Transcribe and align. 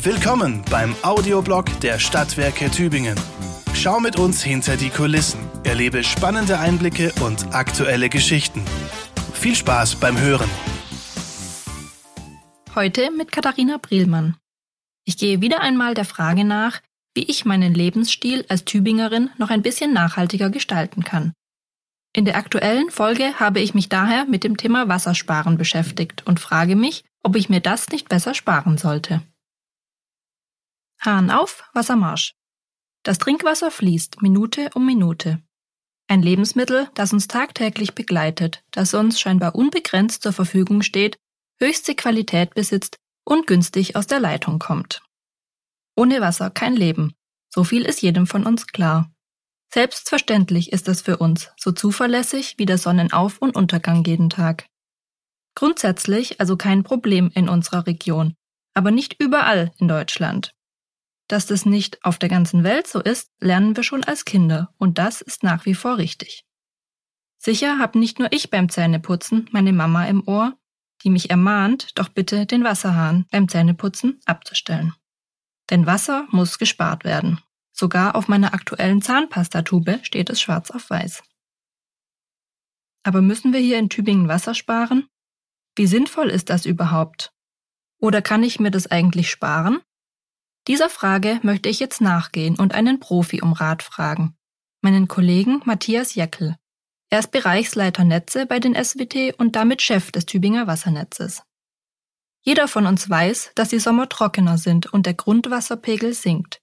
Willkommen 0.00 0.62
beim 0.70 0.94
Audioblog 1.02 1.80
der 1.80 1.98
Stadtwerke 1.98 2.70
Tübingen. 2.70 3.18
Schau 3.74 3.98
mit 3.98 4.16
uns 4.16 4.44
hinter 4.44 4.76
die 4.76 4.90
Kulissen, 4.90 5.40
erlebe 5.64 6.04
spannende 6.04 6.60
Einblicke 6.60 7.12
und 7.20 7.52
aktuelle 7.52 8.08
Geschichten. 8.08 8.62
Viel 9.34 9.56
Spaß 9.56 9.96
beim 9.96 10.16
Hören. 10.16 10.48
Heute 12.76 13.10
mit 13.10 13.32
Katharina 13.32 13.78
Brielmann. 13.78 14.36
Ich 15.04 15.18
gehe 15.18 15.40
wieder 15.40 15.62
einmal 15.62 15.94
der 15.94 16.04
Frage 16.04 16.44
nach, 16.44 16.80
wie 17.16 17.24
ich 17.24 17.44
meinen 17.44 17.74
Lebensstil 17.74 18.46
als 18.48 18.64
Tübingerin 18.64 19.30
noch 19.36 19.50
ein 19.50 19.62
bisschen 19.62 19.92
nachhaltiger 19.92 20.48
gestalten 20.48 21.02
kann. 21.02 21.32
In 22.14 22.24
der 22.24 22.36
aktuellen 22.36 22.90
Folge 22.90 23.34
habe 23.40 23.58
ich 23.58 23.74
mich 23.74 23.88
daher 23.88 24.26
mit 24.26 24.44
dem 24.44 24.56
Thema 24.56 24.86
Wassersparen 24.86 25.58
beschäftigt 25.58 26.24
und 26.24 26.38
frage 26.38 26.76
mich, 26.76 27.02
ob 27.24 27.34
ich 27.34 27.48
mir 27.48 27.60
das 27.60 27.88
nicht 27.88 28.08
besser 28.08 28.34
sparen 28.34 28.78
sollte. 28.78 29.22
Hahn 31.00 31.30
auf, 31.30 31.64
Wassermarsch. 31.74 32.34
Das 33.04 33.18
Trinkwasser 33.18 33.70
fließt 33.70 34.20
Minute 34.22 34.70
um 34.74 34.84
Minute. 34.84 35.42
Ein 36.08 36.22
Lebensmittel, 36.22 36.88
das 36.94 37.12
uns 37.12 37.28
tagtäglich 37.28 37.94
begleitet, 37.94 38.64
das 38.70 38.94
uns 38.94 39.20
scheinbar 39.20 39.54
unbegrenzt 39.54 40.22
zur 40.22 40.32
Verfügung 40.32 40.82
steht, 40.82 41.18
höchste 41.60 41.94
Qualität 41.94 42.54
besitzt 42.54 42.96
und 43.24 43.46
günstig 43.46 43.94
aus 43.94 44.06
der 44.06 44.20
Leitung 44.20 44.58
kommt. 44.58 45.02
Ohne 45.96 46.20
Wasser 46.20 46.50
kein 46.50 46.74
Leben, 46.74 47.14
so 47.48 47.62
viel 47.62 47.84
ist 47.84 48.02
jedem 48.02 48.26
von 48.26 48.46
uns 48.46 48.66
klar. 48.66 49.12
Selbstverständlich 49.72 50.72
ist 50.72 50.88
es 50.88 51.02
für 51.02 51.18
uns 51.18 51.50
so 51.58 51.72
zuverlässig 51.72 52.54
wie 52.56 52.66
der 52.66 52.78
Sonnenauf- 52.78 53.38
und 53.38 53.54
Untergang 53.54 54.02
jeden 54.04 54.30
Tag. 54.30 54.66
Grundsätzlich 55.54 56.40
also 56.40 56.56
kein 56.56 56.84
Problem 56.84 57.30
in 57.34 57.48
unserer 57.48 57.86
Region, 57.86 58.34
aber 58.74 58.90
nicht 58.90 59.16
überall 59.20 59.72
in 59.78 59.88
Deutschland. 59.88 60.54
Dass 61.28 61.46
das 61.46 61.66
nicht 61.66 62.04
auf 62.04 62.18
der 62.18 62.30
ganzen 62.30 62.64
Welt 62.64 62.86
so 62.86 63.00
ist, 63.00 63.30
lernen 63.38 63.76
wir 63.76 63.82
schon 63.82 64.02
als 64.02 64.24
Kinder 64.24 64.74
und 64.78 64.98
das 64.98 65.20
ist 65.20 65.42
nach 65.42 65.66
wie 65.66 65.74
vor 65.74 65.98
richtig. 65.98 66.44
Sicher 67.36 67.78
hab 67.78 67.94
nicht 67.94 68.18
nur 68.18 68.32
ich 68.32 68.50
beim 68.50 68.68
Zähneputzen 68.68 69.48
meine 69.52 69.72
Mama 69.72 70.06
im 70.06 70.26
Ohr, 70.26 70.58
die 71.04 71.10
mich 71.10 71.30
ermahnt, 71.30 71.96
doch 71.98 72.08
bitte 72.08 72.46
den 72.46 72.64
Wasserhahn 72.64 73.26
beim 73.30 73.48
Zähneputzen 73.48 74.20
abzustellen. 74.24 74.94
Denn 75.70 75.86
Wasser 75.86 76.26
muss 76.30 76.58
gespart 76.58 77.04
werden. 77.04 77.40
Sogar 77.72 78.16
auf 78.16 78.26
meiner 78.26 78.54
aktuellen 78.54 79.02
Zahnpastatube 79.02 80.00
steht 80.02 80.30
es 80.30 80.40
schwarz 80.40 80.70
auf 80.70 80.90
weiß. 80.90 81.22
Aber 83.04 83.22
müssen 83.22 83.52
wir 83.52 83.60
hier 83.60 83.78
in 83.78 83.88
Tübingen 83.88 84.26
Wasser 84.26 84.54
sparen? 84.54 85.08
Wie 85.76 85.86
sinnvoll 85.86 86.30
ist 86.30 86.50
das 86.50 86.66
überhaupt? 86.66 87.32
Oder 88.00 88.22
kann 88.22 88.42
ich 88.42 88.58
mir 88.58 88.72
das 88.72 88.88
eigentlich 88.88 89.30
sparen? 89.30 89.80
Dieser 90.68 90.90
Frage 90.90 91.40
möchte 91.42 91.70
ich 91.70 91.80
jetzt 91.80 92.02
nachgehen 92.02 92.56
und 92.56 92.74
einen 92.74 93.00
Profi 93.00 93.40
um 93.40 93.54
Rat 93.54 93.82
fragen. 93.82 94.36
Meinen 94.82 95.08
Kollegen 95.08 95.62
Matthias 95.64 96.14
Jeckel. 96.14 96.56
Er 97.08 97.20
ist 97.20 97.30
Bereichsleiter 97.30 98.04
Netze 98.04 98.44
bei 98.44 98.60
den 98.60 98.74
SWT 98.74 99.34
und 99.38 99.56
damit 99.56 99.80
Chef 99.80 100.12
des 100.12 100.26
Tübinger 100.26 100.66
Wassernetzes. 100.66 101.42
Jeder 102.42 102.68
von 102.68 102.84
uns 102.84 103.08
weiß, 103.08 103.52
dass 103.54 103.70
die 103.70 103.78
Sommer 103.78 104.10
trockener 104.10 104.58
sind 104.58 104.92
und 104.92 105.06
der 105.06 105.14
Grundwasserpegel 105.14 106.12
sinkt. 106.12 106.60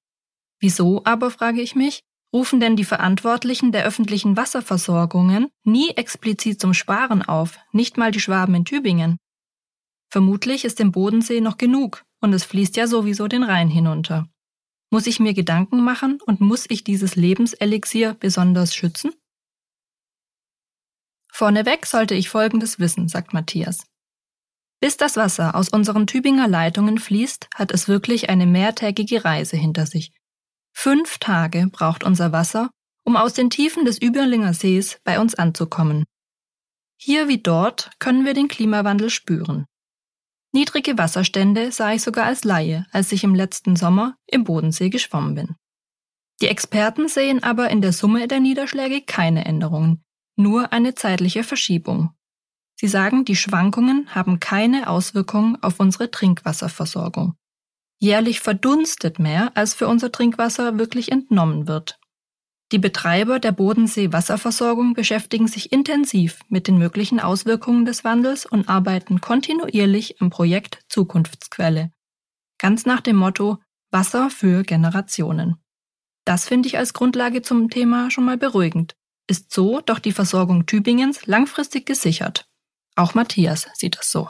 Wieso 0.59 1.03
aber, 1.03 1.31
frage 1.31 1.61
ich 1.63 1.75
mich, 1.75 2.01
rufen 2.31 2.59
denn 2.59 2.75
die 2.75 2.85
Verantwortlichen 2.85 3.71
der 3.71 3.85
öffentlichen 3.85 4.37
Wasserversorgungen 4.37 5.49
nie 5.63 5.89
explizit 5.89 6.61
zum 6.61 6.75
Sparen 6.75 7.23
auf, 7.23 7.57
nicht 7.71 7.97
mal 7.97 8.11
die 8.11 8.19
Schwaben 8.19 8.53
in 8.53 8.65
Tübingen? 8.65 9.17
Vermutlich 10.11 10.63
ist 10.63 10.79
im 10.79 10.91
Bodensee 10.91 11.41
noch 11.41 11.57
genug 11.57 12.05
und 12.25 12.33
es 12.33 12.43
fließt 12.43 12.75
ja 12.75 12.87
sowieso 12.87 13.29
den 13.29 13.43
Rhein 13.43 13.69
hinunter. 13.69 14.27
Muss 14.91 15.07
ich 15.07 15.21
mir 15.21 15.33
Gedanken 15.33 15.81
machen 15.81 16.19
und 16.25 16.41
muss 16.41 16.65
ich 16.67 16.83
dieses 16.83 17.15
Lebenselixier 17.15 18.15
besonders 18.15 18.75
schützen? 18.75 19.13
Vorneweg 21.31 21.85
sollte 21.85 22.15
ich 22.15 22.27
Folgendes 22.29 22.79
wissen, 22.79 23.07
sagt 23.07 23.33
Matthias. 23.33 23.87
Bis 24.81 24.97
das 24.97 25.15
Wasser 25.15 25.55
aus 25.55 25.69
unseren 25.69 26.05
Tübinger 26.05 26.49
Leitungen 26.49 26.97
fließt, 26.97 27.47
hat 27.55 27.71
es 27.71 27.87
wirklich 27.87 28.29
eine 28.29 28.45
mehrtägige 28.45 29.23
Reise 29.23 29.55
hinter 29.55 29.85
sich, 29.85 30.11
Fünf 30.77 31.17
Tage 31.19 31.67
braucht 31.71 32.03
unser 32.03 32.31
Wasser, 32.31 32.69
um 33.05 33.15
aus 33.15 33.33
den 33.33 33.49
Tiefen 33.49 33.85
des 33.85 33.99
Überlinger 33.99 34.53
Sees 34.53 34.99
bei 35.03 35.19
uns 35.19 35.33
anzukommen. 35.33 36.03
Hier 36.97 37.27
wie 37.27 37.41
dort 37.41 37.91
können 37.97 38.25
wir 38.25 38.33
den 38.33 38.49
Klimawandel 38.49 39.09
spüren. 39.09 39.65
Niedrige 40.55 40.97
Wasserstände 40.97 41.73
sah 41.73 41.91
ich 41.91 42.01
sogar 42.01 42.27
als 42.27 42.45
Laie, 42.45 42.85
als 42.93 43.11
ich 43.11 43.25
im 43.25 43.35
letzten 43.35 43.75
Sommer 43.75 44.15
im 44.25 44.45
Bodensee 44.45 44.89
geschwommen 44.89 45.35
bin. 45.35 45.55
Die 46.39 46.47
Experten 46.47 47.09
sehen 47.09 47.43
aber 47.43 47.69
in 47.71 47.81
der 47.81 47.91
Summe 47.91 48.29
der 48.29 48.39
Niederschläge 48.39 49.01
keine 49.01 49.43
Änderungen, 49.43 50.01
nur 50.37 50.71
eine 50.71 50.95
zeitliche 50.95 51.43
Verschiebung. 51.43 52.11
Sie 52.79 52.87
sagen, 52.87 53.25
die 53.25 53.35
Schwankungen 53.35 54.15
haben 54.15 54.39
keine 54.39 54.89
Auswirkungen 54.89 55.61
auf 55.61 55.81
unsere 55.81 56.09
Trinkwasserversorgung. 56.09 57.35
Jährlich 57.99 58.39
verdunstet 58.39 59.19
mehr, 59.19 59.51
als 59.55 59.73
für 59.73 59.89
unser 59.89 60.09
Trinkwasser 60.09 60.79
wirklich 60.79 61.11
entnommen 61.11 61.67
wird. 61.67 61.99
Die 62.71 62.79
Betreiber 62.79 63.39
der 63.39 63.51
Bodensee-Wasserversorgung 63.51 64.93
beschäftigen 64.93 65.47
sich 65.47 65.71
intensiv 65.71 66.39
mit 66.49 66.67
den 66.67 66.77
möglichen 66.77 67.19
Auswirkungen 67.19 67.85
des 67.85 68.03
Wandels 68.03 68.45
und 68.45 68.67
arbeiten 68.69 69.21
kontinuierlich 69.21 70.19
am 70.19 70.31
Projekt 70.31 70.83
Zukunftsquelle. 70.89 71.91
Ganz 72.57 72.85
nach 72.85 73.01
dem 73.01 73.17
Motto 73.17 73.59
Wasser 73.91 74.29
für 74.29 74.63
Generationen. 74.63 75.57
Das 76.25 76.47
finde 76.47 76.67
ich 76.67 76.77
als 76.77 76.93
Grundlage 76.93 77.43
zum 77.43 77.69
Thema 77.69 78.09
schon 78.09 78.25
mal 78.25 78.37
beruhigend. 78.37 78.95
Ist 79.27 79.53
so 79.53 79.81
doch 79.81 79.99
die 79.99 80.11
Versorgung 80.11 80.65
Tübingens 80.65 81.27
langfristig 81.27 81.85
gesichert. 81.85 82.49
Auch 82.95 83.13
Matthias 83.13 83.67
sieht 83.73 83.97
es 83.99 84.11
so. 84.11 84.29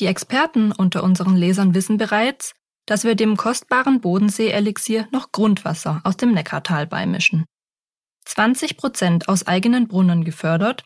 Die 0.00 0.06
Experten 0.06 0.72
unter 0.72 1.04
unseren 1.04 1.36
Lesern 1.36 1.74
wissen 1.74 1.96
bereits, 1.96 2.54
dass 2.86 3.04
wir 3.04 3.14
dem 3.14 3.36
kostbaren 3.36 4.00
Bodensee-Elixier 4.00 5.08
noch 5.10 5.32
Grundwasser 5.32 6.00
aus 6.04 6.16
dem 6.16 6.32
Neckartal 6.32 6.86
beimischen. 6.86 7.44
20 8.26 8.76
Prozent 8.76 9.28
aus 9.28 9.46
eigenen 9.46 9.88
Brunnen 9.88 10.24
gefördert, 10.24 10.84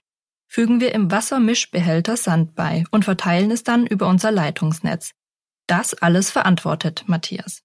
fügen 0.49 0.81
wir 0.81 0.95
im 0.95 1.11
Wassermischbehälter 1.11 2.17
Sand 2.17 2.55
bei 2.55 2.85
und 2.91 3.05
verteilen 3.05 3.51
es 3.51 3.63
dann 3.63 3.87
über 3.87 4.09
unser 4.09 4.31
Leitungsnetz. 4.31 5.13
Das 5.67 5.95
alles 5.95 6.31
verantwortet 6.31 7.05
Matthias. 7.07 7.63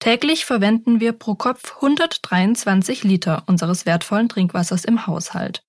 Täglich 0.00 0.44
verwenden 0.44 0.98
wir 0.98 1.12
pro 1.12 1.34
Kopf 1.34 1.76
123 1.76 3.04
Liter 3.04 3.44
unseres 3.46 3.86
wertvollen 3.86 4.28
Trinkwassers 4.28 4.84
im 4.84 5.06
Haushalt. 5.06 5.62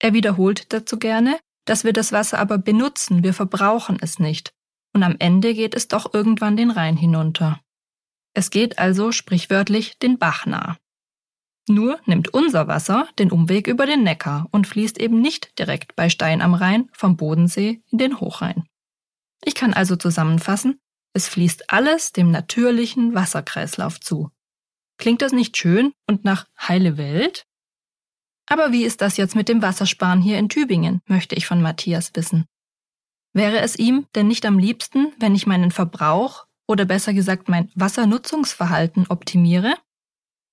Er 0.00 0.14
wiederholt 0.14 0.72
dazu 0.72 0.98
gerne, 0.98 1.38
dass 1.66 1.84
wir 1.84 1.92
das 1.92 2.12
Wasser 2.12 2.38
aber 2.38 2.58
benutzen, 2.58 3.22
wir 3.22 3.34
verbrauchen 3.34 3.98
es 4.00 4.18
nicht. 4.18 4.52
Und 4.92 5.02
am 5.02 5.16
Ende 5.18 5.54
geht 5.54 5.74
es 5.74 5.88
doch 5.88 6.12
irgendwann 6.12 6.56
den 6.56 6.70
Rhein 6.70 6.96
hinunter. 6.96 7.60
Es 8.34 8.50
geht 8.50 8.78
also 8.78 9.12
sprichwörtlich 9.12 9.98
den 9.98 10.18
Bach 10.18 10.46
nah. 10.46 10.78
Nur 11.68 12.00
nimmt 12.06 12.34
unser 12.34 12.66
Wasser 12.66 13.08
den 13.18 13.30
Umweg 13.30 13.68
über 13.68 13.86
den 13.86 14.02
Neckar 14.02 14.48
und 14.50 14.66
fließt 14.66 14.98
eben 14.98 15.20
nicht 15.20 15.58
direkt 15.58 15.94
bei 15.94 16.08
Stein 16.08 16.42
am 16.42 16.54
Rhein 16.54 16.90
vom 16.92 17.16
Bodensee 17.16 17.82
in 17.90 17.98
den 17.98 18.20
Hochrhein. 18.20 18.64
Ich 19.44 19.54
kann 19.54 19.72
also 19.72 19.96
zusammenfassen, 19.96 20.80
es 21.14 21.28
fließt 21.28 21.70
alles 21.70 22.12
dem 22.12 22.30
natürlichen 22.30 23.14
Wasserkreislauf 23.14 24.00
zu. 24.00 24.30
Klingt 24.98 25.22
das 25.22 25.32
nicht 25.32 25.56
schön 25.56 25.92
und 26.06 26.24
nach 26.24 26.46
heile 26.58 26.96
Welt? 26.96 27.44
Aber 28.46 28.72
wie 28.72 28.84
ist 28.84 29.00
das 29.00 29.16
jetzt 29.16 29.36
mit 29.36 29.48
dem 29.48 29.62
Wassersparen 29.62 30.20
hier 30.20 30.38
in 30.38 30.48
Tübingen, 30.48 31.00
möchte 31.06 31.34
ich 31.34 31.46
von 31.46 31.62
Matthias 31.62 32.10
wissen. 32.14 32.46
Wäre 33.32 33.60
es 33.60 33.76
ihm 33.76 34.06
denn 34.14 34.28
nicht 34.28 34.44
am 34.44 34.58
liebsten, 34.58 35.12
wenn 35.18 35.34
ich 35.34 35.46
meinen 35.46 35.70
Verbrauch 35.70 36.46
oder 36.66 36.84
besser 36.84 37.14
gesagt 37.14 37.48
mein 37.48 37.70
Wassernutzungsverhalten 37.74 39.06
optimiere? 39.08 39.74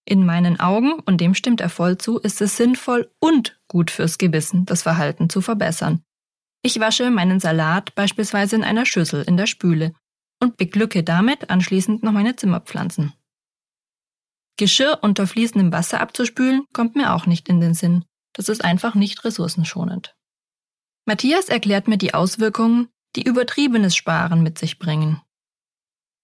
In 0.06 0.26
meinen 0.26 0.60
Augen, 0.60 0.94
und 0.94 1.22
dem 1.22 1.36
stimmt 1.36 1.62
er 1.62 1.70
voll 1.70 1.98
zu, 1.98 2.18
ist 2.20 2.42
es 2.42 2.58
sinnvoll 2.58 3.12
und 3.20 3.60
gut 3.68 3.92
fürs 3.92 4.18
Gewissen, 4.18 4.66
das 4.66 4.84
Verhalten 4.84 5.30
zu 5.30 5.42
verbessern. 5.42 6.04
Ich 6.62 6.80
wasche 6.80 7.10
meinen 7.10 7.40
Salat 7.40 7.94
beispielsweise 7.96 8.56
in 8.56 8.64
einer 8.64 8.86
Schüssel 8.86 9.24
in 9.24 9.38
der 9.38 9.46
Spüle 9.46 9.94
und 10.42 10.58
beglücke 10.58 11.04
damit 11.04 11.50
anschließend 11.50 12.02
noch 12.02 12.12
meine 12.12 12.36
Zimmerpflanzen. 12.36 13.14
Geschirr 14.58 15.00
unter 15.02 15.28
fließendem 15.28 15.72
Wasser 15.72 16.02
abzuspülen, 16.02 16.66
kommt 16.74 16.96
mir 16.96 17.14
auch 17.14 17.26
nicht 17.26 17.48
in 17.48 17.62
den 17.62 17.74
Sinn. 17.74 18.04
Das 18.34 18.50
ist 18.50 18.64
einfach 18.64 18.96
nicht 18.96 19.24
ressourcenschonend. 19.24 20.16
Matthias 21.10 21.50
erklärt 21.50 21.88
mir 21.88 21.98
die 21.98 22.14
Auswirkungen, 22.14 22.88
die 23.16 23.24
übertriebenes 23.24 23.96
Sparen 23.96 24.44
mit 24.44 24.60
sich 24.60 24.78
bringen. 24.78 25.20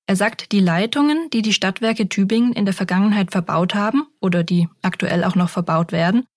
Er 0.06 0.16
sagt, 0.16 0.52
die 0.52 0.60
Leitungen, 0.60 1.28
die 1.32 1.42
die 1.42 1.54
Stadtwerke 1.54 2.08
Tübingen 2.08 2.54
in 2.54 2.66
der 2.66 2.74
Vergangenheit 2.76 3.32
verbaut 3.32 3.74
haben 3.74 4.06
oder 4.22 4.44
die 4.44 4.70
aktuell 4.84 5.24
auch 5.24 5.34
noch 5.34 5.50
verbaut 5.50 5.92
werden, 5.92 6.28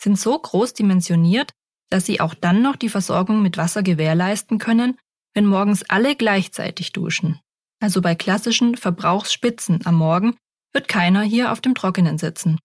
sind 0.00 0.18
so 0.18 0.38
groß 0.38 0.72
dimensioniert, 0.72 1.52
dass 1.90 2.06
sie 2.06 2.22
auch 2.22 2.32
dann 2.32 2.62
noch 2.62 2.76
die 2.76 2.88
Versorgung 2.88 3.42
mit 3.42 3.58
Wasser 3.58 3.82
gewährleisten 3.82 4.56
können, 4.56 4.96
wenn 5.34 5.44
morgens 5.44 5.82
alle 5.90 6.16
gleichzeitig 6.16 6.92
duschen. 6.92 7.40
also 7.78 8.00
bei 8.00 8.14
klassischen 8.14 8.78
Verbrauchsspitzen 8.78 9.84
am 9.84 9.96
Morgen, 9.96 10.38
wird 10.72 10.88
keiner 10.88 11.20
hier 11.20 11.52
auf 11.52 11.60
dem 11.60 11.74
Trockenen 11.74 12.16
sitzen. 12.16 12.58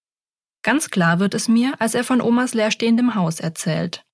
Ganz 0.63 0.89
klar 0.89 1.19
wird 1.19 1.33
es 1.33 1.49
mir, 1.49 1.73
als 1.81 1.95
er 1.95 2.05
von 2.05 2.21
Omas 2.21 2.53
leerstehendem 2.53 3.15
Haus 3.15 3.41
erzählt. 3.41 4.05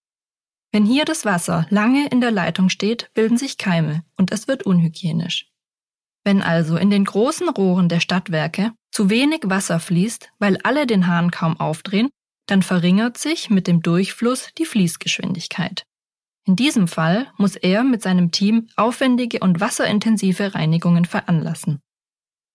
Wenn 0.72 0.86
hier 0.86 1.06
das 1.06 1.26
Wasser 1.26 1.66
lange 1.70 2.08
in 2.10 2.22
der 2.22 2.32
Leitung 2.32 2.70
steht, 2.70 3.12
bilden 3.14 3.38
sich 3.38 3.58
Keime 3.58 4.04
und 4.18 4.32
es 4.32 4.48
wird 4.48 4.64
unhygienisch. 4.64 5.48
Wenn 6.24 6.44
also 6.44 6.78
in 6.78 6.90
den 6.90 7.06
großen 7.06 7.50
Rohren 7.50 7.90
der 7.90 8.00
Stadtwerke 8.00 8.74
zu 8.92 9.10
wenig 9.10 9.42
Wasser 9.46 9.80
fließt, 9.80 10.30
weil 10.38 10.58
alle 10.64 10.86
den 10.86 11.08
Hahn 11.08 11.32
kaum 11.32 11.60
aufdrehen, 11.60 12.10
dann 12.46 12.62
verringert 12.62 13.18
sich 13.18 13.50
mit 13.50 13.68
dem 13.68 13.82
Durchfluss 13.82 14.50
die 14.58 14.66
Fließgeschwindigkeit. 14.66 15.86
In 16.46 16.56
diesem 16.56 16.88
Fall 16.88 17.32
muss 17.38 17.56
er 17.56 17.84
mit 17.84 18.02
seinem 18.02 18.32
Team 18.32 18.70
aufwendige 18.76 19.40
und 19.40 19.60
wasserintensive 19.60 20.56
Reinigungen 20.56 21.06
veranlassen. 21.06 21.80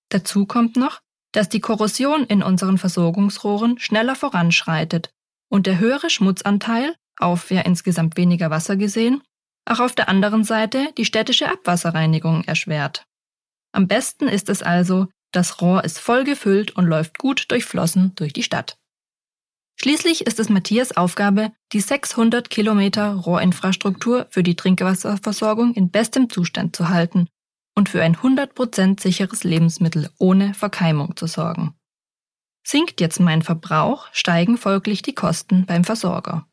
Dazu 0.08 0.46
kommt 0.46 0.76
noch, 0.76 1.00
dass 1.32 1.48
die 1.48 1.60
Korrosion 1.60 2.24
in 2.24 2.42
unseren 2.42 2.78
Versorgungsrohren 2.78 3.78
schneller 3.78 4.14
voranschreitet 4.14 5.10
und 5.48 5.66
der 5.66 5.78
höhere 5.78 6.10
Schmutzanteil, 6.10 6.94
auf 7.18 7.50
ja 7.50 7.60
insgesamt 7.62 8.16
weniger 8.16 8.50
Wasser 8.50 8.76
gesehen, 8.76 9.22
auch 9.66 9.80
auf 9.80 9.94
der 9.94 10.08
anderen 10.08 10.44
Seite 10.44 10.92
die 10.98 11.04
städtische 11.04 11.48
Abwasserreinigung 11.48 12.44
erschwert. 12.44 13.06
Am 13.72 13.88
besten 13.88 14.28
ist 14.28 14.48
es 14.48 14.62
also, 14.62 15.08
das 15.32 15.60
Rohr 15.60 15.84
ist 15.84 15.98
voll 15.98 16.24
gefüllt 16.24 16.72
und 16.76 16.86
läuft 16.86 17.18
gut 17.18 17.50
durchflossen 17.50 18.12
durch 18.14 18.32
die 18.32 18.42
Stadt. 18.42 18.78
Schließlich 19.76 20.26
ist 20.26 20.38
es 20.38 20.48
Matthias 20.48 20.96
Aufgabe, 20.96 21.50
die 21.72 21.80
600 21.80 22.48
Kilometer 22.48 23.14
Rohrinfrastruktur 23.14 24.26
für 24.30 24.44
die 24.44 24.54
Trinkwasserversorgung 24.54 25.74
in 25.74 25.90
bestem 25.90 26.30
Zustand 26.30 26.76
zu 26.76 26.88
halten 26.90 27.28
und 27.74 27.88
für 27.88 28.02
ein 28.02 28.16
100% 28.16 29.00
sicheres 29.00 29.42
Lebensmittel 29.42 30.10
ohne 30.18 30.54
Verkeimung 30.54 31.16
zu 31.16 31.26
sorgen. 31.26 31.74
Sinkt 32.64 33.00
jetzt 33.00 33.18
mein 33.18 33.42
Verbrauch, 33.42 34.06
steigen 34.12 34.56
folglich 34.56 35.02
die 35.02 35.14
Kosten 35.14 35.66
beim 35.66 35.84
Versorger. 35.84 36.46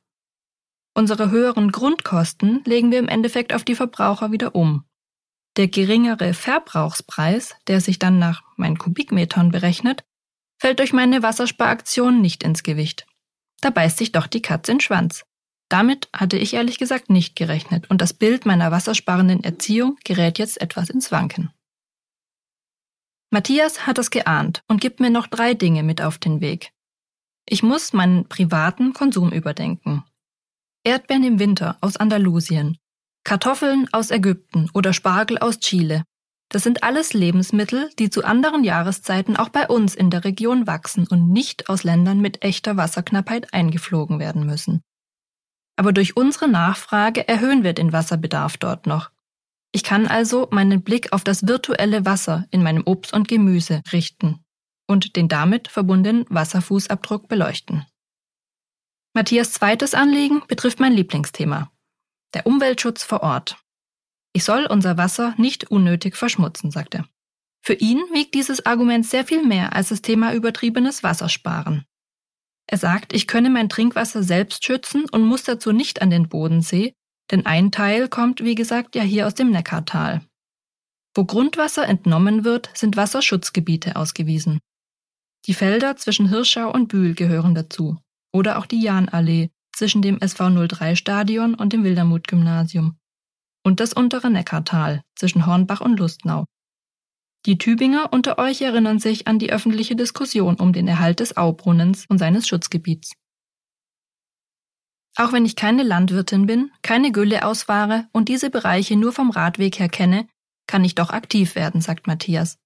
Unsere 0.93 1.31
höheren 1.31 1.71
Grundkosten 1.71 2.63
legen 2.65 2.91
wir 2.91 2.99
im 2.99 3.07
Endeffekt 3.07 3.53
auf 3.53 3.63
die 3.63 3.75
Verbraucher 3.75 4.31
wieder 4.31 4.55
um. 4.55 4.83
Der 5.57 5.67
geringere 5.67 6.33
Verbrauchspreis, 6.33 7.55
der 7.67 7.81
sich 7.81 7.99
dann 7.99 8.19
nach 8.19 8.41
meinen 8.57 8.77
Kubikmetern 8.77 9.51
berechnet, 9.51 10.03
fällt 10.59 10.79
durch 10.79 10.93
meine 10.93 11.23
Wassersparaktion 11.23 12.21
nicht 12.21 12.43
ins 12.43 12.63
Gewicht. 12.63 13.05
Da 13.61 13.69
beißt 13.69 13.97
sich 13.97 14.11
doch 14.11 14.27
die 14.27 14.41
Katze 14.41 14.71
in 14.71 14.77
den 14.77 14.81
Schwanz. 14.81 15.23
Damit 15.69 16.09
hatte 16.13 16.37
ich 16.37 16.53
ehrlich 16.53 16.77
gesagt 16.77 17.09
nicht 17.09 17.35
gerechnet 17.35 17.89
und 17.89 18.01
das 18.01 18.13
Bild 18.13 18.45
meiner 18.45 18.71
wassersparenden 18.71 19.43
Erziehung 19.43 19.97
gerät 20.03 20.37
jetzt 20.37 20.59
etwas 20.59 20.89
ins 20.89 21.11
Wanken. 21.11 21.53
Matthias 23.29 23.87
hat 23.87 23.97
es 23.97 24.11
geahnt 24.11 24.63
und 24.67 24.81
gibt 24.81 24.99
mir 24.99 25.09
noch 25.09 25.27
drei 25.27 25.53
Dinge 25.53 25.83
mit 25.83 26.01
auf 26.01 26.17
den 26.17 26.41
Weg. 26.41 26.73
Ich 27.45 27.63
muss 27.63 27.93
meinen 27.93 28.27
privaten 28.27 28.91
Konsum 28.91 29.31
überdenken. 29.31 30.03
Erdbeeren 30.83 31.23
im 31.23 31.39
Winter 31.39 31.77
aus 31.81 31.97
Andalusien, 31.97 32.77
Kartoffeln 33.23 33.87
aus 33.91 34.09
Ägypten 34.09 34.67
oder 34.73 34.93
Spargel 34.93 35.37
aus 35.37 35.59
Chile. 35.59 36.03
Das 36.49 36.63
sind 36.63 36.83
alles 36.83 37.13
Lebensmittel, 37.13 37.91
die 37.99 38.09
zu 38.09 38.23
anderen 38.25 38.63
Jahreszeiten 38.63 39.37
auch 39.37 39.49
bei 39.49 39.67
uns 39.67 39.93
in 39.93 40.09
der 40.09 40.23
Region 40.23 40.65
wachsen 40.65 41.07
und 41.07 41.31
nicht 41.31 41.69
aus 41.69 41.83
Ländern 41.83 42.19
mit 42.19 42.43
echter 42.43 42.77
Wasserknappheit 42.77 43.53
eingeflogen 43.53 44.17
werden 44.17 44.45
müssen. 44.45 44.81
Aber 45.75 45.93
durch 45.93 46.17
unsere 46.17 46.47
Nachfrage 46.47 47.27
erhöhen 47.27 47.63
wir 47.63 47.73
den 47.73 47.93
Wasserbedarf 47.93 48.57
dort 48.57 48.87
noch. 48.87 49.11
Ich 49.71 49.83
kann 49.83 50.07
also 50.07 50.47
meinen 50.51 50.81
Blick 50.81 51.13
auf 51.13 51.23
das 51.23 51.47
virtuelle 51.47 52.05
Wasser 52.05 52.45
in 52.49 52.63
meinem 52.63 52.83
Obst 52.85 53.13
und 53.13 53.27
Gemüse 53.27 53.81
richten 53.93 54.43
und 54.87 55.15
den 55.15 55.27
damit 55.27 55.67
verbundenen 55.67 56.25
Wasserfußabdruck 56.29 57.27
beleuchten. 57.27 57.85
Matthias 59.13 59.51
zweites 59.51 59.93
Anliegen 59.93 60.41
betrifft 60.47 60.79
mein 60.79 60.93
Lieblingsthema, 60.93 61.71
der 62.33 62.47
Umweltschutz 62.47 63.03
vor 63.03 63.21
Ort. 63.23 63.57
Ich 64.33 64.45
soll 64.45 64.65
unser 64.65 64.97
Wasser 64.97 65.35
nicht 65.37 65.69
unnötig 65.69 66.15
verschmutzen, 66.15 66.71
sagt 66.71 66.95
er. 66.95 67.05
Für 67.61 67.73
ihn 67.73 67.99
wiegt 68.13 68.33
dieses 68.33 68.65
Argument 68.65 69.05
sehr 69.05 69.25
viel 69.25 69.45
mehr 69.45 69.73
als 69.75 69.89
das 69.89 70.01
Thema 70.01 70.33
übertriebenes 70.33 71.03
Wassersparen. 71.03 71.85
Er 72.67 72.77
sagt, 72.77 73.13
ich 73.13 73.27
könne 73.27 73.49
mein 73.49 73.67
Trinkwasser 73.67 74.23
selbst 74.23 74.63
schützen 74.63 75.05
und 75.11 75.23
muss 75.23 75.43
dazu 75.43 75.73
nicht 75.73 76.01
an 76.01 76.09
den 76.09 76.29
Bodensee, 76.29 76.93
denn 77.29 77.45
ein 77.45 77.71
Teil 77.71 78.07
kommt, 78.07 78.43
wie 78.43 78.55
gesagt, 78.55 78.95
ja 78.95 79.03
hier 79.03 79.27
aus 79.27 79.35
dem 79.35 79.51
Neckartal. 79.51 80.21
Wo 81.13 81.25
Grundwasser 81.25 81.85
entnommen 81.85 82.45
wird, 82.45 82.69
sind 82.73 82.95
Wasserschutzgebiete 82.95 83.97
ausgewiesen. 83.97 84.59
Die 85.45 85.53
Felder 85.53 85.97
zwischen 85.97 86.29
Hirschau 86.29 86.71
und 86.71 86.87
Bühl 86.87 87.13
gehören 87.13 87.53
dazu. 87.53 87.97
Oder 88.33 88.57
auch 88.57 88.65
die 88.65 88.81
Jahnallee 88.81 89.49
zwischen 89.73 90.01
dem 90.01 90.19
SV03 90.19 90.95
Stadion 90.95 91.55
und 91.55 91.73
dem 91.73 91.83
Wildermuth 91.83 92.27
Gymnasium. 92.27 92.97
Und 93.63 93.79
das 93.79 93.93
untere 93.93 94.29
Neckartal 94.29 95.03
zwischen 95.15 95.45
Hornbach 95.45 95.81
und 95.81 95.99
Lustnau. 95.99 96.45
Die 97.45 97.57
Tübinger 97.57 98.13
unter 98.13 98.37
euch 98.37 98.61
erinnern 98.61 98.99
sich 98.99 99.27
an 99.27 99.39
die 99.39 99.51
öffentliche 99.51 99.95
Diskussion 99.95 100.55
um 100.55 100.73
den 100.73 100.87
Erhalt 100.87 101.19
des 101.19 101.37
Aubrunnens 101.37 102.05
und 102.07 102.19
seines 102.19 102.47
Schutzgebiets. 102.47 103.13
Auch 105.17 105.33
wenn 105.33 105.45
ich 105.45 105.55
keine 105.55 105.83
Landwirtin 105.83 106.45
bin, 106.45 106.71
keine 106.83 107.11
Gülle 107.11 107.45
ausfahre 107.45 108.07
und 108.11 108.29
diese 108.29 108.49
Bereiche 108.49 108.95
nur 108.95 109.11
vom 109.11 109.31
Radweg 109.31 109.79
her 109.79 109.89
kenne, 109.89 110.27
kann 110.67 110.85
ich 110.85 110.95
doch 110.95 111.09
aktiv 111.09 111.55
werden, 111.55 111.81
sagt 111.81 112.07
Matthias, 112.07 112.57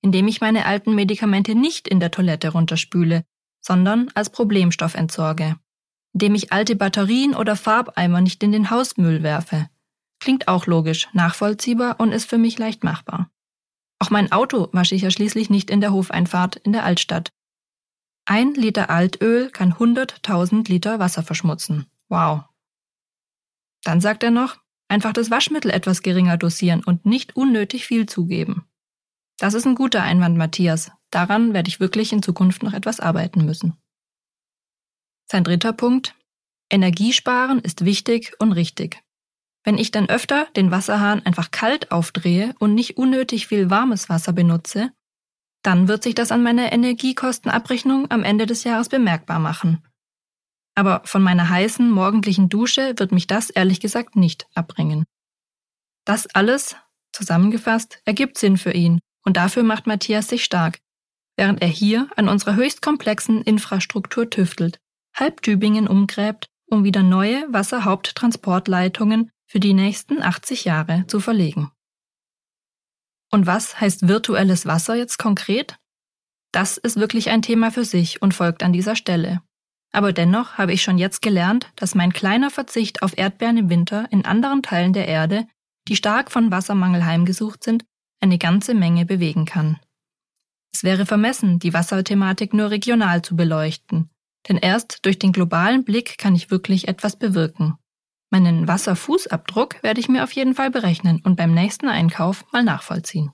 indem 0.00 0.28
ich 0.28 0.40
meine 0.40 0.64
alten 0.64 0.94
Medikamente 0.94 1.54
nicht 1.54 1.88
in 1.88 2.00
der 2.00 2.10
Toilette 2.10 2.50
runterspüle, 2.50 3.24
sondern 3.60 4.10
als 4.14 4.30
Problemstoff 4.30 4.94
entsorge, 4.94 5.56
indem 6.12 6.34
ich 6.34 6.52
alte 6.52 6.76
Batterien 6.76 7.34
oder 7.34 7.56
Farbeimer 7.56 8.20
nicht 8.20 8.42
in 8.42 8.52
den 8.52 8.70
Hausmüll 8.70 9.22
werfe. 9.22 9.68
Klingt 10.20 10.48
auch 10.48 10.66
logisch, 10.66 11.08
nachvollziehbar 11.12 11.98
und 11.98 12.12
ist 12.12 12.28
für 12.28 12.38
mich 12.38 12.58
leicht 12.58 12.84
machbar. 12.84 13.30
Auch 13.98 14.10
mein 14.10 14.32
Auto 14.32 14.68
wasche 14.72 14.94
ich 14.94 15.02
ja 15.02 15.10
schließlich 15.10 15.50
nicht 15.50 15.70
in 15.70 15.80
der 15.80 15.92
Hofeinfahrt 15.92 16.56
in 16.56 16.72
der 16.72 16.84
Altstadt. 16.84 17.30
Ein 18.26 18.54
Liter 18.54 18.90
Altöl 18.90 19.50
kann 19.50 19.74
100.000 19.74 20.68
Liter 20.68 20.98
Wasser 20.98 21.22
verschmutzen. 21.22 21.86
Wow. 22.08 22.44
Dann 23.82 24.00
sagt 24.00 24.22
er 24.22 24.30
noch, 24.30 24.58
einfach 24.88 25.12
das 25.12 25.30
Waschmittel 25.30 25.70
etwas 25.70 26.02
geringer 26.02 26.36
dosieren 26.36 26.84
und 26.84 27.06
nicht 27.06 27.36
unnötig 27.36 27.86
viel 27.86 28.06
zugeben. 28.06 28.66
Das 29.38 29.54
ist 29.54 29.66
ein 29.66 29.74
guter 29.74 30.02
Einwand, 30.02 30.36
Matthias. 30.36 30.92
Daran 31.10 31.54
werde 31.54 31.68
ich 31.68 31.80
wirklich 31.80 32.12
in 32.12 32.22
Zukunft 32.22 32.62
noch 32.62 32.72
etwas 32.72 33.00
arbeiten 33.00 33.44
müssen. 33.44 33.74
Sein 35.30 35.44
dritter 35.44 35.72
Punkt. 35.72 36.14
Energiesparen 36.70 37.60
ist 37.60 37.84
wichtig 37.84 38.32
und 38.38 38.52
richtig. 38.52 39.02
Wenn 39.64 39.76
ich 39.76 39.90
dann 39.90 40.08
öfter 40.08 40.46
den 40.56 40.70
Wasserhahn 40.70 41.24
einfach 41.26 41.50
kalt 41.50 41.92
aufdrehe 41.92 42.54
und 42.58 42.74
nicht 42.74 42.96
unnötig 42.96 43.46
viel 43.46 43.70
warmes 43.70 44.08
Wasser 44.08 44.32
benutze, 44.32 44.92
dann 45.62 45.88
wird 45.88 46.02
sich 46.02 46.14
das 46.14 46.32
an 46.32 46.42
meiner 46.42 46.72
Energiekostenabrechnung 46.72 48.10
am 48.10 48.22
Ende 48.22 48.46
des 48.46 48.64
Jahres 48.64 48.88
bemerkbar 48.88 49.38
machen. 49.38 49.84
Aber 50.74 51.02
von 51.04 51.22
meiner 51.22 51.50
heißen 51.50 51.90
morgendlichen 51.90 52.48
Dusche 52.48 52.94
wird 52.96 53.12
mich 53.12 53.26
das 53.26 53.50
ehrlich 53.50 53.80
gesagt 53.80 54.16
nicht 54.16 54.46
abbringen. 54.54 55.04
Das 56.06 56.26
alles, 56.34 56.76
zusammengefasst, 57.12 58.00
ergibt 58.06 58.38
Sinn 58.38 58.56
für 58.56 58.72
ihn 58.72 59.00
und 59.24 59.36
dafür 59.36 59.62
macht 59.62 59.86
Matthias 59.86 60.28
sich 60.28 60.44
stark, 60.44 60.78
während 61.40 61.62
er 61.62 61.68
hier 61.68 62.06
an 62.16 62.28
unserer 62.28 62.54
höchst 62.54 62.82
komplexen 62.82 63.40
Infrastruktur 63.40 64.28
tüftelt, 64.28 64.78
halb 65.16 65.40
Tübingen 65.40 65.88
umgräbt, 65.88 66.50
um 66.66 66.84
wieder 66.84 67.02
neue 67.02 67.50
Wasserhaupttransportleitungen 67.50 69.30
für 69.46 69.58
die 69.58 69.72
nächsten 69.72 70.22
80 70.22 70.66
Jahre 70.66 71.06
zu 71.06 71.18
verlegen. 71.18 71.70
Und 73.30 73.46
was 73.46 73.80
heißt 73.80 74.06
virtuelles 74.06 74.66
Wasser 74.66 74.96
jetzt 74.96 75.18
konkret? 75.18 75.78
Das 76.52 76.76
ist 76.76 76.96
wirklich 76.96 77.30
ein 77.30 77.40
Thema 77.40 77.70
für 77.70 77.86
sich 77.86 78.20
und 78.20 78.34
folgt 78.34 78.62
an 78.62 78.74
dieser 78.74 78.94
Stelle. 78.94 79.40
Aber 79.92 80.12
dennoch 80.12 80.58
habe 80.58 80.74
ich 80.74 80.82
schon 80.82 80.98
jetzt 80.98 81.22
gelernt, 81.22 81.72
dass 81.74 81.94
mein 81.94 82.12
kleiner 82.12 82.50
Verzicht 82.50 83.02
auf 83.02 83.16
Erdbeeren 83.16 83.56
im 83.56 83.70
Winter 83.70 84.06
in 84.10 84.26
anderen 84.26 84.62
Teilen 84.62 84.92
der 84.92 85.08
Erde, 85.08 85.46
die 85.88 85.96
stark 85.96 86.30
von 86.30 86.50
Wassermangel 86.50 87.06
heimgesucht 87.06 87.64
sind, 87.64 87.86
eine 88.20 88.36
ganze 88.36 88.74
Menge 88.74 89.06
bewegen 89.06 89.46
kann. 89.46 89.80
Es 90.72 90.84
wäre 90.84 91.06
vermessen, 91.06 91.58
die 91.58 91.74
Wasserthematik 91.74 92.54
nur 92.54 92.70
regional 92.70 93.22
zu 93.22 93.36
beleuchten, 93.36 94.10
denn 94.48 94.56
erst 94.56 95.04
durch 95.04 95.18
den 95.18 95.32
globalen 95.32 95.84
Blick 95.84 96.18
kann 96.18 96.34
ich 96.34 96.50
wirklich 96.50 96.88
etwas 96.88 97.18
bewirken. 97.18 97.74
Meinen 98.30 98.68
Wasserfußabdruck 98.68 99.82
werde 99.82 100.00
ich 100.00 100.08
mir 100.08 100.22
auf 100.22 100.32
jeden 100.32 100.54
Fall 100.54 100.70
berechnen 100.70 101.20
und 101.24 101.36
beim 101.36 101.52
nächsten 101.52 101.88
Einkauf 101.88 102.44
mal 102.52 102.62
nachvollziehen. 102.62 103.32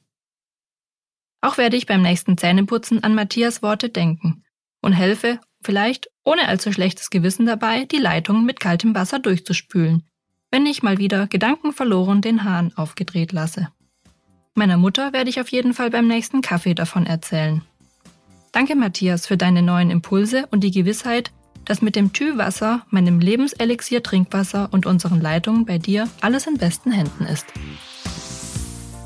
Auch 1.43 1.59
werde 1.59 1.76
ich 1.76 1.87
beim 1.87 2.02
nächsten 2.02 2.38
Zähneputzen 2.38 3.05
an 3.05 3.14
Matthias 3.14 3.62
Worte 3.62 3.90
denken 3.90 4.43
und 4.81 4.95
helfe, 4.95 5.38
vielleicht 5.62 6.11
ohne 6.25 6.49
allzu 6.49 6.73
schlechtes 6.73 7.11
Gewissen 7.11 7.47
dabei, 7.47 7.85
die 7.85 7.99
Leitung 7.99 8.45
mit 8.45 8.59
kaltem 8.59 8.95
Wasser 8.95 9.19
durchzuspülen, 9.19 10.09
wenn 10.50 10.66
ich 10.66 10.83
mal 10.83 10.99
wieder 10.99 11.26
gedankenverloren 11.26 12.23
den 12.23 12.45
Hahn 12.45 12.73
aufgedreht 12.75 13.33
lasse. 13.33 13.69
Meiner 14.58 14.78
Mutter 14.78 15.12
werde 15.12 15.28
ich 15.28 15.38
auf 15.38 15.48
jeden 15.50 15.75
Fall 15.75 15.90
beim 15.90 16.08
nächsten 16.08 16.40
Kaffee 16.40 16.72
davon 16.72 17.04
erzählen. 17.04 17.60
Danke, 18.52 18.75
Matthias, 18.75 19.26
für 19.26 19.36
deine 19.36 19.60
neuen 19.60 19.90
Impulse 19.90 20.46
und 20.50 20.60
die 20.64 20.70
Gewissheit, 20.70 21.30
dass 21.66 21.82
mit 21.82 21.94
dem 21.94 22.14
Tü-Wasser, 22.14 22.86
meinem 22.88 23.20
Lebenselixier 23.20 24.02
Trinkwasser 24.02 24.70
und 24.72 24.86
unseren 24.86 25.20
Leitungen 25.20 25.66
bei 25.66 25.76
dir 25.76 26.08
alles 26.22 26.46
in 26.46 26.56
besten 26.56 26.90
Händen 26.90 27.26
ist. 27.26 27.44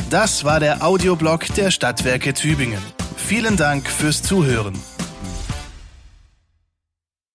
Das 0.09 0.45
war 0.45 0.61
der 0.61 0.85
Audioblog 0.85 1.47
der 1.57 1.73
Stadtwerke 1.73 2.33
Tübingen. 2.33 2.83
Vielen 3.17 3.57
Dank 3.57 3.89
fürs 3.89 4.23
Zuhören. 4.23 4.75